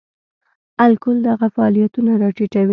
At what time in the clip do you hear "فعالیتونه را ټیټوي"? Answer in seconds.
1.55-2.69